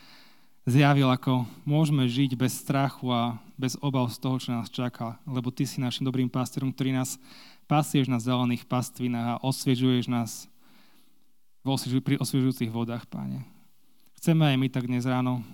[0.69, 5.17] zjavil, ako môžeme žiť bez strachu a bez obav z toho, čo nás čaká.
[5.25, 7.17] Lebo Ty si našim dobrým pastierom, ktorý nás
[7.65, 10.47] pasieš na zelených pastvinách a osviežuješ nás
[12.05, 13.45] pri osviežujúcich vodách, Páne.
[14.21, 15.45] Chceme aj my tak dnes ráno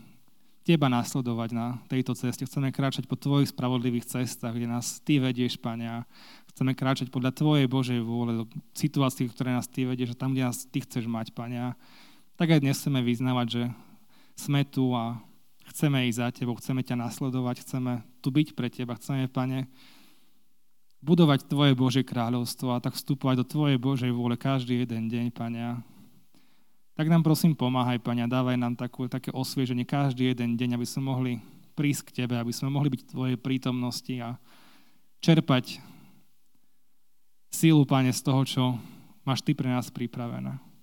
[0.64, 2.48] Teba nasledovať na tejto ceste.
[2.48, 6.06] Chceme kráčať po Tvojich spravodlivých cestách, kde nás Ty vedieš, Pane,
[6.54, 10.48] chceme kráčať podľa Tvojej Božej vôle, do situácií, ktoré nás Ty vedieš a tam, kde
[10.48, 11.76] nás Ty chceš mať, Pane.
[12.38, 13.62] Tak aj dnes chceme vyznávať, že
[14.34, 15.18] sme tu a
[15.70, 19.66] chceme ísť za Tebou, chceme ťa nasledovať, chceme tu byť pre Teba, chceme, Pane,
[21.04, 25.82] budovať Tvoje Božie kráľovstvo a tak vstupovať do Tvojej Božej vôle každý jeden deň, Pane.
[26.94, 31.02] Tak nám prosím pomáhaj, Pane, dávaj nám takú, také osvieženie každý jeden deň, aby sme
[31.10, 31.32] mohli
[31.74, 34.38] prísť k Tebe, aby sme mohli byť v Tvojej prítomnosti a
[35.18, 35.82] čerpať
[37.50, 38.62] sílu, Pane, z toho, čo
[39.26, 40.73] máš Ty pre nás pripravené.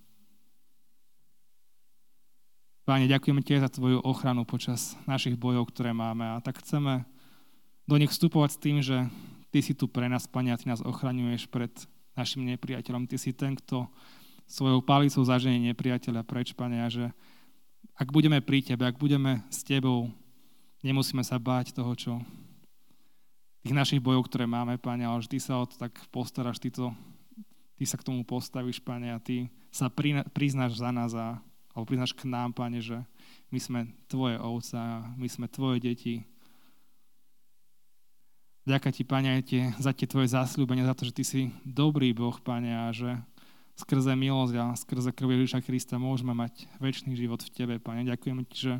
[2.91, 7.07] Páne, ďakujeme Ti za Tvoju ochranu počas našich bojov, ktoré máme a tak chceme
[7.87, 9.07] do nich vstupovať s tým, že
[9.47, 11.71] Ty si tu pre nás, Pane, a Ty nás ochraňuješ pred
[12.19, 13.07] našim nepriateľom.
[13.07, 13.87] Ty si ten, kto
[14.43, 17.15] svojou palicou zaženie nepriateľa preč, Pane, a že
[17.95, 20.11] ak budeme pri Tebe, ak budeme s Tebou,
[20.83, 22.19] nemusíme sa báť toho, čo
[23.63, 26.91] tých našich bojov, ktoré máme, Pane, ale Ty sa o to tak postaráš, Ty, to,
[27.79, 29.87] ty sa k tomu postavíš, Pane, a Ty sa
[30.35, 31.39] priznáš za nás a
[31.72, 32.99] alebo priznáš k nám, Pane, že
[33.51, 33.80] my sme
[34.11, 36.24] Tvoje ovca, my sme Tvoje deti.
[38.67, 42.11] Ďaká Ti, Pane, aj tie, za tie Tvoje zasľúbenia, za to, že Ty si dobrý
[42.11, 43.17] Boh, Pane, a že
[43.80, 48.05] skrze milosť a skrze krv Ježiša Krista môžeme mať väčší život v Tebe, Pane.
[48.05, 48.76] Ďakujeme Ti, že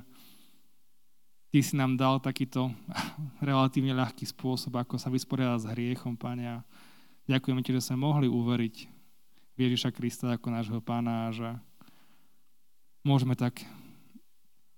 [1.52, 2.72] Ty si nám dal takýto
[3.44, 6.46] relatívne ľahký spôsob, ako sa vysporiadať s hriechom, Pane.
[6.46, 6.58] A
[7.26, 8.76] ďakujeme Ti, že sme mohli uveriť
[9.56, 11.50] v Ježiša Krista ako nášho Pána a že
[13.02, 13.62] môžeme tak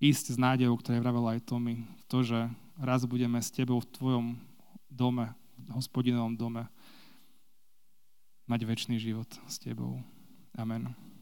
[0.03, 4.25] ísť s nádejou, ktoré vravela aj Tomi, to, že raz budeme s tebou v tvojom
[4.91, 5.31] dome,
[5.71, 6.67] hospodinovom dome,
[8.47, 10.03] mať väčší život s tebou.
[10.59, 11.12] Amen.